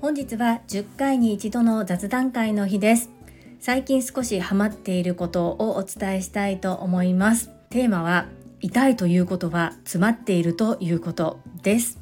[0.00, 3.10] 本日は10回に一度の雑談会の日です。
[3.60, 7.50] 最近少しハマっていることをお伝えしたいと思います。
[7.70, 8.26] テーマは
[8.60, 12.00] 痛いということは詰まっているということです。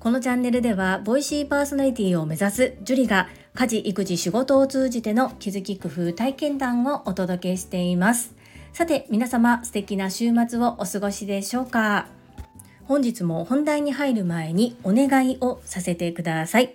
[0.00, 8.34] このチャンネルではボイシーパーソナリティを目指すジュリが家事育児仕事を通じての気づき工夫体験談をお届けしています。
[8.72, 12.15] さて皆様素敵な週末をお過ごしでしょうか？
[12.88, 16.74] 本日も本題に入る前にお願いをさせてください。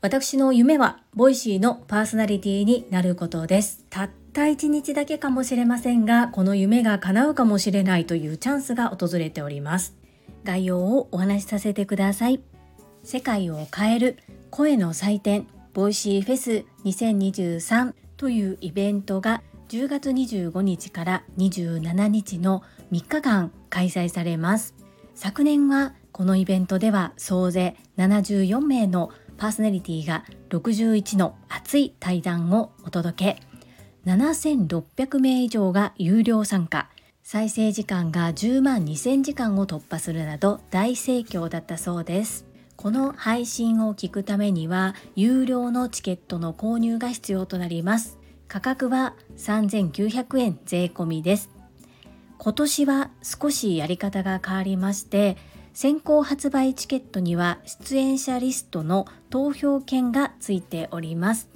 [0.00, 3.84] 私の夢はボイシーのパーソナリティになることです。
[3.90, 9.96] たった一日だけかもしれませんがこの夢が叶うかもしれないというチャンスが訪れております。
[10.44, 12.40] 概要をお話しさせてください。
[13.02, 14.18] 世界を変える
[14.50, 22.62] 声の祭典ボイシーフェス2023というイベントが10月25日から27日の
[22.92, 24.77] 3日間開催されます。
[25.20, 33.42] 昨年はこのイベントでは総勢74名のパーソナリティが61の熱い対談をお届け。
[34.06, 36.88] 7600名以上が有料参加。
[37.24, 42.46] 再生時間が10万2000時間を突破するなど大盛況だったそうです。
[42.76, 48.18] この配信を聞くためには有料のチケットの購入が必要となります。
[48.46, 51.57] 価格は3900円税込みです。
[52.38, 55.36] 今年は少しやり方が変わりまして
[55.74, 61.48] 先行発売チケットには出演者リストの投票券がついております。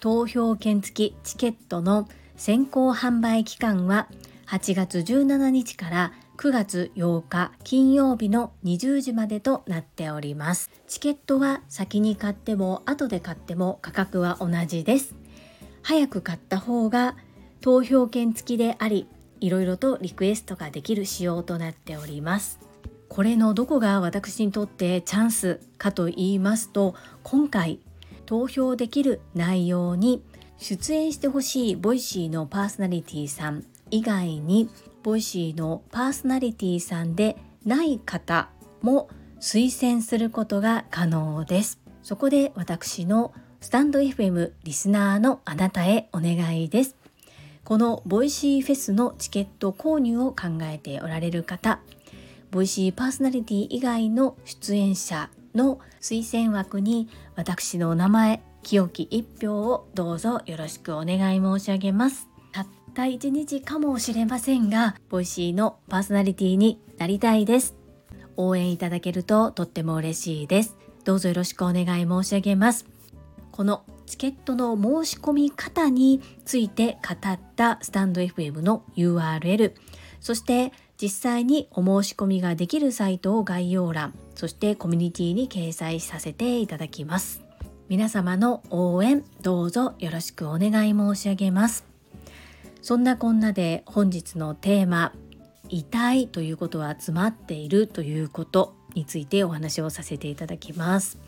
[0.00, 4.06] 投票券付きチケットの先行販売期間は
[4.46, 10.70] 8月17日から9月8日金曜日の20時までとなっております。
[10.86, 15.16] チケットは先に買っても後で買っても価格は同じです。
[15.82, 17.16] 早く買った方が
[17.60, 19.08] 投票券付きであり
[19.40, 22.58] いろいろとリクエストができる仕様となっております
[23.08, 27.80] これのどこが私にとってチャンスかと言いますと今回
[28.26, 30.22] 投票できる内容に
[30.58, 34.68] 出演してほしいボイシーのパーソナリティさん以外に
[35.02, 38.50] ボイシーのパーソナリティさんでない方
[38.82, 39.08] も
[39.40, 46.96] 推薦することが可能ですそこで私のスタンド FM リスナーのあなたへお願いです。
[47.68, 51.80] このボイシーフェスのチケット購入を考えておられる方、
[52.50, 62.26] ボイシーパーソナリティ以外の出演者の推薦枠に私のお名前、清き一票をどうぞよろしくお願い申し上げます。
[62.52, 67.74] たった一日かもしれませんが、ボイシーのパーソナリティになりたいです。
[68.38, 70.74] 応援いただけるととっても嬉しいです。
[71.04, 72.86] どうぞよろしくお願い申し上げます。
[73.52, 79.74] このチケットの申し込み方について語ったスタンド FM の URL
[80.20, 87.42] そして実際にお申し込みができるサイトを概要欄そしてコミュニティに掲載させていただきます。
[87.88, 91.86] 皆様の応援どうぞよろしくお願い申し上げます。
[92.82, 95.12] そんなこんなで本日のテーマ
[95.68, 101.18] 痛いということは詰まっているということについてお話をさせていただきます。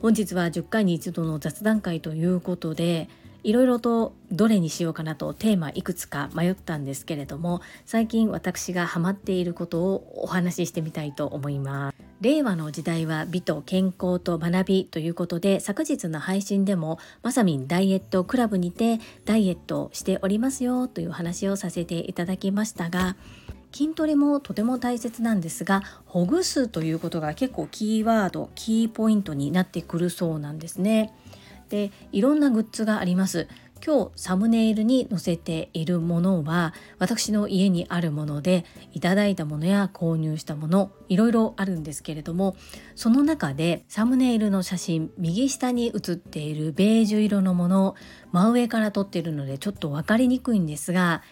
[0.00, 3.08] 本日は10回に一度の雑談会ということで
[3.42, 11.96] いろいろとどれにしようかなとテーマいくつか迷ったんですけれども最近私がハマっていることをお話ししてみたいと思います。
[12.20, 23.14] 令和の時代は美と健康と学びということで昨日の配信でもまさみんダイエットクラブにてダイエットしておりますよという話をさせていただきましたが
[23.78, 31.14] 筋トレもとても大切なんですがほぐすということが結構キーワードキーポイントになってくるそうなんですね。
[31.68, 33.46] でいろんなグッズがあります。
[33.86, 42.56] 今日サムネイルに載せているものは私の家にあるものでいただいたものや購入したものいろいろあるんですけれども
[42.96, 47.94] その中でサムネイルの写真右下に写っているベージュ色のもの
[48.32, 51.22] 真上から撮っているのでちょっと分かりにくいんですが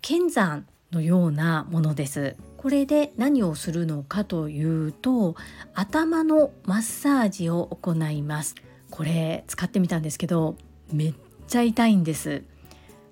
[0.00, 2.36] 剣山のようなものです。
[2.56, 5.34] これで何をするのかというと
[5.74, 8.54] 頭のマッサージを行います。
[8.90, 10.56] これ使ってみたんですけど
[10.92, 11.14] めっ
[11.46, 12.42] ちゃ痛いんです。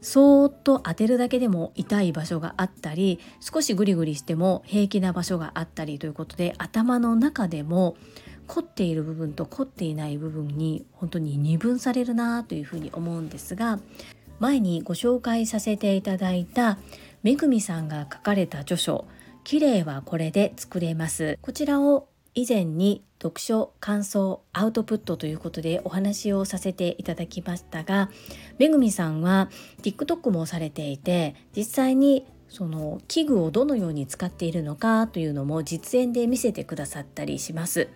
[0.01, 7.97] そーっと当てるだけでも痛い場所があったり少しグリグリしても平気な場所があったりということで頭の中でも
[8.47, 13.81] 凝っている部分と凝っていない部分に本当に二分されるなというふうに思うんですが
[14.39, 16.79] 前にご紹介させていただいた
[17.29, 19.05] めぐみさんが書かれた著書
[19.45, 28.09] 「綺麗はこれで作れます」こちらを以前に読書感想アウトプットということでお話をさせていただきましたが
[28.57, 29.51] めぐみさんは
[29.83, 37.89] TikTok もされていて実際にその器具をどのように使っているのかというのも実演で見せてくださったりします。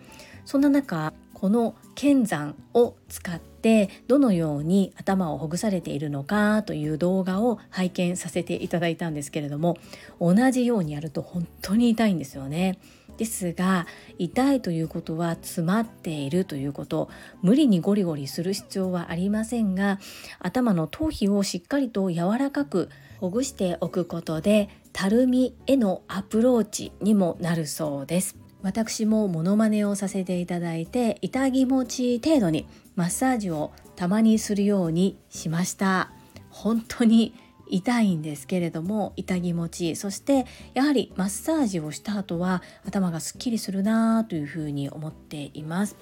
[0.45, 9.77] そんな中この剣山を使ってどのように頭をほぐされているのかという動画を拝見させていただいたんですけれども
[10.19, 12.77] 同じようにやると本当に痛いんですよね。
[13.17, 13.85] ですが
[14.17, 17.09] 痛いということは詰まっているということ
[17.43, 19.99] 無理にゴリゴリする必要はありませんが
[20.39, 22.89] 頭の頭皮をしっかりと柔らかく
[23.19, 32.65] ほぐしておくことでたるみへのアプローチにもなるそうです私もモノマネをさせていただいて痛気持ち程度に
[32.95, 36.11] マッサージをたまにするようにしました。
[36.49, 37.33] 本当に
[37.67, 39.95] 痛いんですけれども痛気持ち。
[39.95, 45.95] そしてやはりマッサージをした後は頭がすっきりするなというふうに思っています。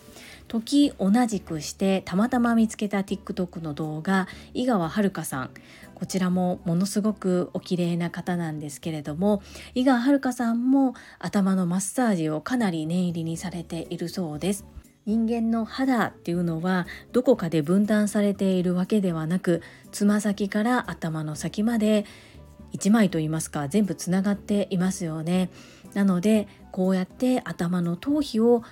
[0.48, 5.50] 時同じくしてたまたま見つけた TikTok の動画井川遥さん。
[6.02, 9.44] こちらもものすごくお綺麗な方なんですけれども
[9.76, 14.66] 井川遥さんも頭のマッサージをかなり念入りにされているそうです。
[15.06, 19.62] 人間の肌っていうのはどこかで分断されているわけではなく
[19.92, 22.06] つま先から頭の先まで
[22.74, 25.52] 1枚と言いますか全部つながっていますよね。
[25.94, 28.64] なのでこうやって頭の頭皮を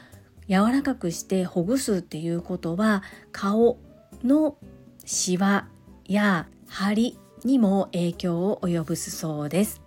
[0.47, 3.77] 柔らかくしてほぐすっていうことは顔
[4.23, 4.57] の
[5.05, 5.67] シワ
[6.05, 9.81] や張りにも影響を及ぼすそうです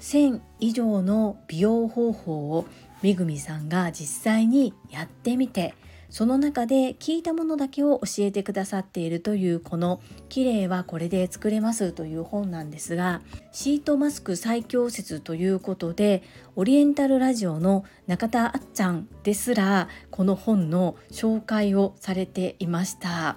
[0.00, 2.66] 1000以上の美容方法を
[3.02, 5.74] めぐみさんが実際にやってみて
[6.08, 13.22] その中で聞いたものだけを教えてくださっているというこの「綺麗はこれで作れます」という本なんですが
[13.52, 16.22] シートマスク最強説ということで
[16.54, 23.36] オリエンタルラジオの中田あっちゃんですらこの本の紹介をされていました。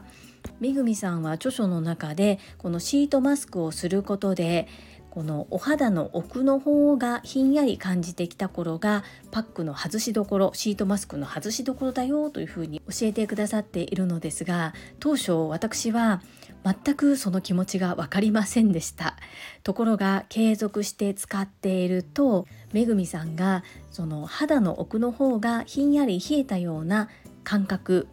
[0.60, 4.68] めぐみさんは著書の中でこのシートマスクをすることで
[5.10, 16.22] このお肌の奥の方がひんやり感じてきた頃がパックの外しどころシートマスクの外しどころだよというふうに教えてくださっているのですが当初私は
[16.64, 19.16] 全くその気持ちが分かりませんでした。
[19.64, 27.10] ところが継続して使っているとめぐみさんがその肌の奥の方がひんやり冷えたような
[27.44, 28.08] 感覚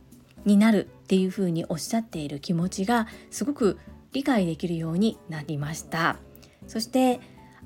[0.44, 3.78] になるっていうふうにおっしゃっている気持ちがすごく
[4.12, 6.16] 理解できるようになりました
[6.66, 7.20] そして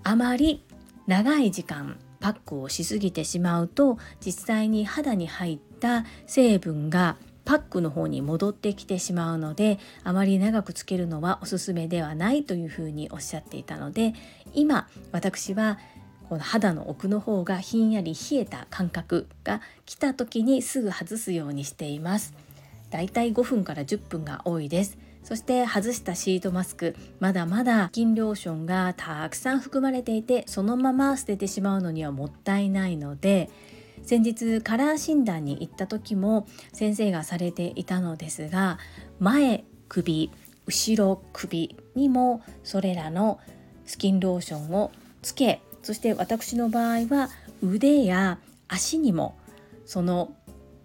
[0.04, 0.62] あまり
[1.06, 7.16] 長い時間パックをしすぎてしまうと実際に肌に入った成分が
[7.46, 14.12] パックの方に戻ってきてしまうのであまり長くつけるのはおすすめではないというふうにおっしゃっていたので
[14.52, 15.78] 今私は
[16.28, 22.34] この肌の奥の方がひんやり冷えた感覚が来た時にすぐ外すようにしています。
[22.90, 24.98] だいたい5分から10分が多いです。
[25.22, 33.50] そして外したシートマスクまだまだ筋ローションがたくさん含まれていてそのまま捨ててしまうのにはもったいないので
[34.02, 38.78] 先日カラー診断に行った時も先生がされていたのですが
[39.18, 40.30] 前首
[40.66, 43.40] 後ろ首にもそれらの
[43.84, 44.90] スキンローションを
[45.20, 47.28] つけそして私の場合は
[47.62, 48.38] 腕や
[48.68, 49.36] 足にも
[49.84, 50.34] その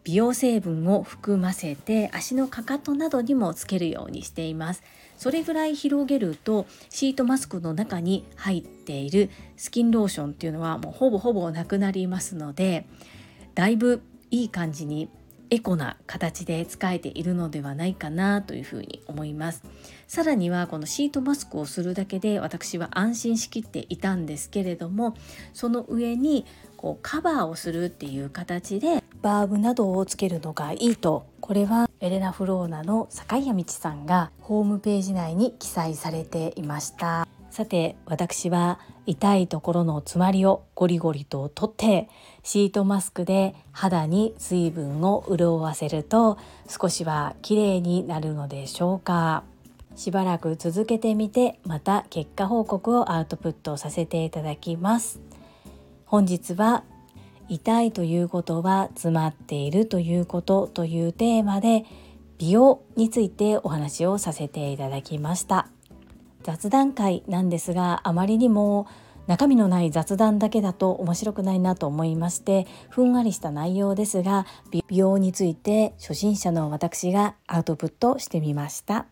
[0.05, 4.83] 美容成分を含ませて足のかかとなどにもつけるようにしています。
[5.17, 12.85] それぐらい広げるとシートマスクの中に入っているスキンローションっていうのはもうほぼほぼなくなりますので
[13.55, 15.09] だいぶいい感じに
[15.49, 19.63] エコな形で使えているのではないかなというふうに思います。
[20.07, 25.15] さらにはこのシートマスクをするだけで私は安心しきっていたんですけれども
[25.53, 26.45] その上に
[26.77, 31.25] こうカバーをするっていう形でバーブなどをつけるのがいいと。
[31.41, 37.27] これはエレナ・フローナの坂井谷道さんがホームページ内に記載されていました。
[37.49, 38.77] さて私は
[39.07, 42.07] 痛いところの詰まりをゴリゴリと取って
[42.43, 49.41] シートマスクで肌に水分を潤わせると少しは綺麗になるのでしょうか。
[49.95, 55.19] しばらく続けてみてまた結果報告をアウトプットさせていただきます。
[56.05, 56.83] 本日は
[57.49, 61.85] 痛いということは詰まっているということというテーマで
[62.37, 65.67] 美容についてお話をさせていただきました。
[66.43, 68.87] 雑談会なんですがあまりにも
[69.25, 79.07] 中身のない雑談だけだと面白くないなと思いましてふんわりした内容ですが美容について初心者の私がアウトプットしてみました。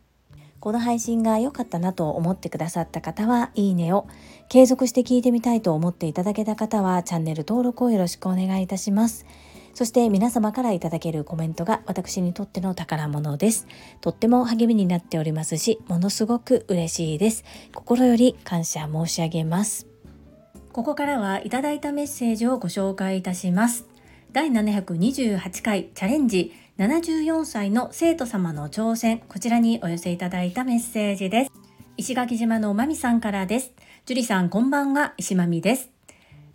[0.64, 4.08] この配信が良かったなと思ってくださった方はいいねを
[4.48, 9.26] 継続して聞いてみたいと思っていただけた方はチャンネル登録をよろしくお願いいたします
[9.74, 13.66] そして皆様からいただけるコメントが私にとっての宝物です。
[14.02, 17.44] とっても励みになっておりますし、ものすごく嬉しいです。
[17.74, 19.88] 心より感謝申し上げます。
[20.74, 23.86] ここからはいただいたメッセージをご紹介いたします
[24.32, 31.52] 第728回チャレンジ74歳の生徒様の挑戦こちらにお寄せいただいたメッセージです。
[31.98, 33.74] 石垣島のまみさんからです。
[34.08, 35.14] 樹里さんこんばんは。
[35.18, 35.92] 石まみです。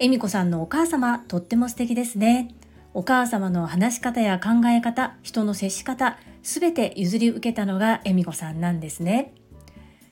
[0.01, 2.49] 恵美子さんのお母様とっても素敵ですね。
[2.95, 9.33] お母様の話し方や考え方人の接し方すべて譲り受けたのが恵美子さんなんですね。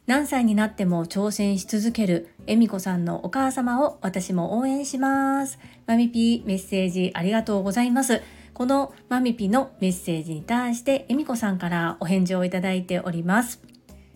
[0.07, 5.59] 何歳になっても挑戦し続ける恵美子さんのお母様を私も応援します。
[5.89, 8.23] マミピーメッセージありがとうございます。
[8.57, 13.61] このマミピのメッセージに対して恵美子さんからお返事をいただいております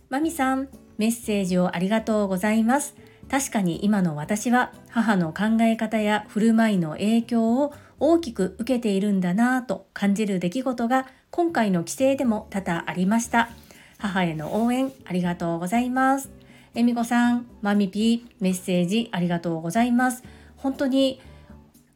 [0.08, 2.96] マミさんメッセージをありがとうございます
[3.30, 13.50] 確かに今の私は母の考え方や振る舞いの影響を大きく受けているんだなぁと感じる出来事が今回の規制でも多々ありました。
[13.98, 16.30] 母への応援ありがとうございます。
[16.74, 20.24] えみこさん、まみぴ、メッセージありがとうございます。
[20.56, 21.20] 本当に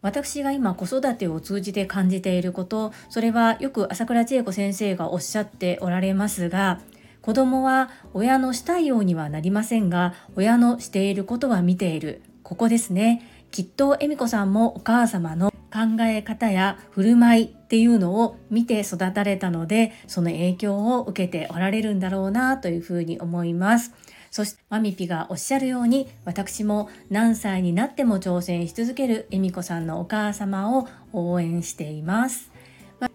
[0.04, 6.82] 私が今子育てを通じて感じていることそれはよく朝倉千恵子先生がおっしゃっておられますが
[7.22, 23.94] 子供は親のしたいようにはなりませんが親のしていることは見ているここですねきっと恵美子さんもお母様の考え方や振る舞いっていうのを見て育たれたのでその影響を受けておられるんだろうなというふうに思います。
[24.34, 32.50] そしてマミピがおっしゃるように私も何歳になっても挑戦し続ける恵美子さんのお母様を応援しています。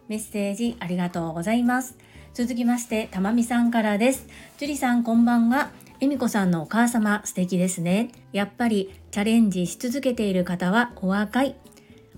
[0.07, 1.97] メッセージありがとうございます。
[2.33, 4.27] 続きましてたまみさんからです。
[4.59, 5.71] 樹里さんこんばんは。
[5.99, 8.11] 恵美子さんのお母様素敵ですね。
[8.31, 11.57] やっぱりチャレンジし続けている方はお若い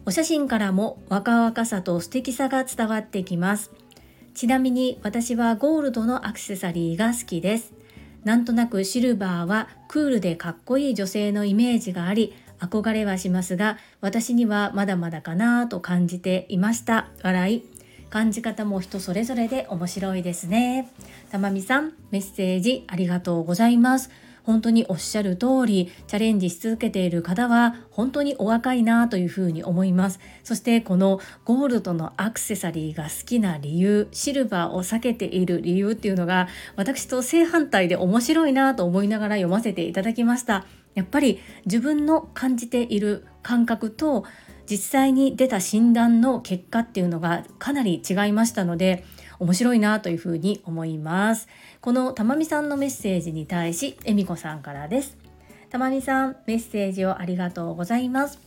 [0.05, 3.71] お写真からも若々さと素敵さが伝わってきます。
[4.35, 7.80] ちなみに私はゴールドのアクセサリーが好きです。
[8.23, 17.07] なんとなくシルバーはクールでかっこいい女性のイメージがあり、憧れはしますが、私にはまだまだかなと感じていました。
[17.23, 17.63] 笑い。
[18.11, 20.91] 感じ方も人それぞれで面白いですね。
[21.31, 24.11] たまみさん、メッセージありがとうございます。
[24.43, 30.19] 本当におっしゃる通りチャレンジし続けている方は本当にお若いなというふうに思います。
[30.43, 40.65] そしてこのゴールドのアクセサリーが好きな理由シルバーを避けている理由っていうのが私と正反対で面白いなと思いながら読ませていただきました。
[40.93, 44.25] やっぱり自分の感じている感覚と
[44.69, 49.03] 実際に出た診断の結果っていうのがかなり違いましたので
[49.41, 51.47] 面白いなというふうに思います。
[51.81, 55.17] このたまみさんのメッセージに対しえみこさんからです。
[55.71, 58.39] たまみさんメッセージをありがとうございます。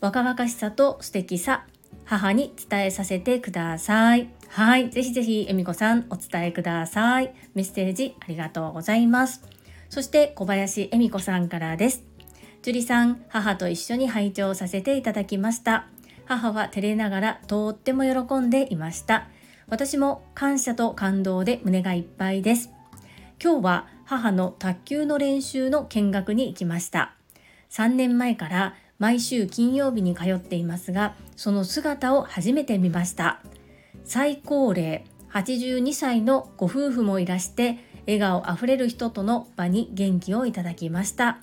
[0.00, 1.66] 若々しさと素敵さ
[2.04, 4.28] 母に伝えさせてください。
[4.48, 7.32] はいぜひぜひえみこさんお伝えください。
[7.54, 9.40] メッセージありがとうございます。
[9.88, 12.02] そして小林恵美子さんからです。
[12.62, 15.86] 樹里さん母と一緒に拝聴させていただきました。
[16.24, 19.28] 母は照れながらとっても喜んでいました。
[19.68, 22.70] 私も感謝と感動で胸がいっぱいです。
[23.42, 27.14] 今日は母の卓球の練習の見学に行きました。
[27.70, 33.40] 3年前から毎週金曜日に通っていますがその姿を初めて見ました。
[34.04, 41.38] 最高齢82歳のご夫婦もいらして笑顔あふれる人との場に元気をいただきました。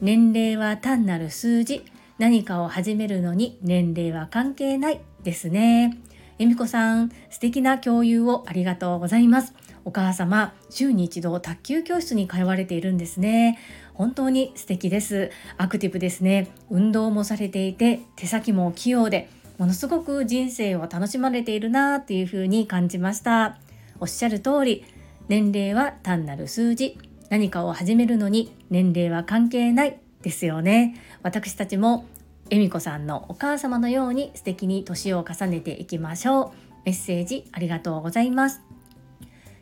[0.00, 1.84] 年齢は単なる数字
[2.18, 5.98] 何かを始めるのに年齢は関係ないですね。
[6.38, 9.54] 恵美子さん、素敵な共有をありがとうございます。
[9.84, 13.58] お母様、週に一度卓球教室に通われているんですね。
[13.92, 15.30] 本当に素敵です。
[15.58, 16.48] アクティブですね。
[16.70, 23.58] 運動もされていて、手先も器用で、ものすごく人生を楽しまれているなというふうに感じました。
[24.00, 24.84] おっしゃる通り、
[25.28, 26.98] 年齢は単なる数字。
[27.30, 30.96] 何かを始めるのに年齢は関係ないですよね。
[31.22, 32.06] 私たちも
[32.54, 36.50] 恵美子さんのお母様のように素敵に年を重ねていきましょう。
[36.84, 38.62] メッセージありがとうございます。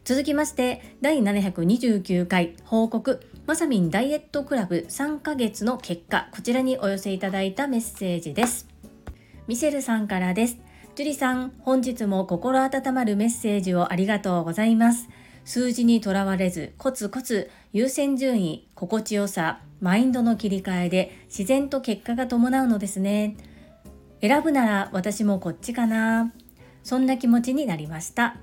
[0.04, 8.68] 続きまして第729回報告まさみんダイエットクラブ3ヶ月の結果こちらにお寄せいただいたメッセージです
[9.46, 10.58] ミシェルさんからです
[10.96, 15.08] ジュリさん本日も心温まるメッセージをありがとうございます
[15.44, 23.36] 数字にとらわれずコツコツ優先順位心地よさマインドの切り替えで自然と結果が伴うのですね。
[24.20, 26.32] 選ぶなら私もこっちかな。
[26.84, 28.36] そんな気持ちになりました。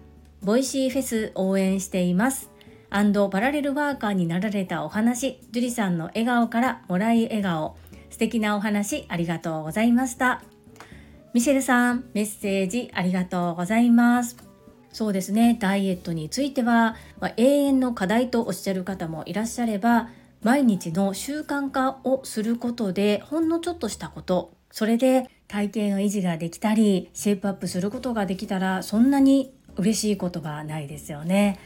[0.43, 2.51] ボイシーフェス応援しています。
[2.89, 7.77] and パラレルワーカーになられたお話、樹里さんの笑顔からもらい笑顔。
[8.09, 10.41] 素敵なお話ありがとうございました。
[11.33, 14.35] ミシェルさん、メッセージありがとうございます。
[14.91, 20.09] そうですね、ダイエットについては、まあ、永遠の課題とおっしゃる方もいらっしゃれば、
[20.41, 31.59] 毎日の習慣化をすることでほんのちょっとしたことそれで体型の維持ができたりシェイプアップすることができたらそんなに嬉しいことはないですよね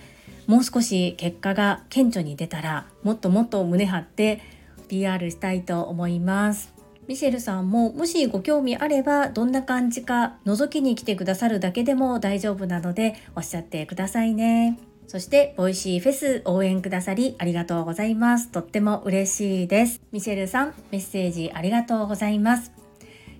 [0.47, 4.41] もう少し結果が顕著に出たらもっともっと胸張って
[4.87, 6.73] PR したいと思います
[7.07, 14.92] ミシェルさんももしご興味あればどんな感じか覗きに来てくださるだけでも大丈夫なのでおっしゃってくださいね。
[15.13, 18.49] そして、ボイシーフェス応援くださりありがとうございます。
[18.49, 20.01] とっても嬉しいです。
[20.11, 22.71] ミシェルさん、メッセージありがとうございます。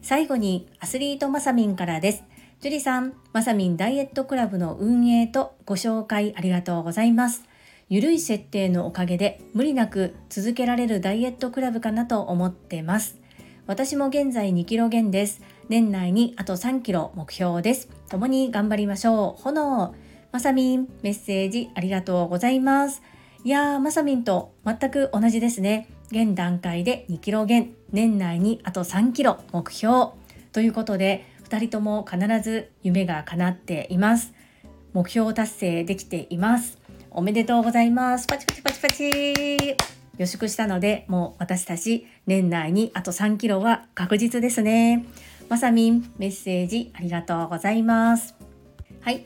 [0.03, 2.25] 最後に、アスリートマサミンからです。
[2.59, 7.43] ジュリさん、マサミンダイエットクラブの運営とご紹介ありがとうございます。
[7.89, 13.17] ゆるい設定のおかげで無理なく続けられるダイエットクラブかなと思ってます。
[13.65, 15.41] 私も現在2キロ減です。
[15.69, 17.89] 年内にあと3キロ目標です。
[18.09, 19.41] 共に頑張りましょう。
[19.41, 19.95] 炎
[20.33, 23.03] まさみん、メッセージありがとうございます。
[23.43, 25.87] いやー、まさみんと全く同じですね。
[26.09, 30.07] 現段階で2キロ減、年内にあと3キロ目標。
[30.51, 34.33] ということで、2人とも必ず夢が叶っています。
[34.93, 36.79] 目標達成できています。
[37.11, 38.25] おめでとうございます。
[38.25, 39.77] パチパチパチパチ。
[40.17, 45.05] 予祝したので、もう私たち年内にあと3キロは確実ですね。
[45.47, 48.33] まさみん、メッセージありがとうございます。
[49.01, 49.25] はい、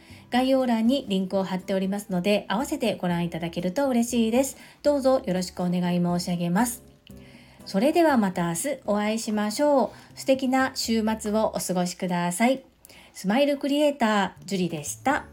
[0.31, 4.57] 概要欄にリンクを貼っておりますので、合わせてご覧いただけると嬉しいです。
[4.81, 6.83] どうぞよろしくお願い申し上げます。
[7.65, 10.19] それではまた明日お会いしましょう。
[10.19, 12.63] 素敵な週末をお過ごしください。
[13.13, 15.25] スマイルクリエイター、ジュリでした。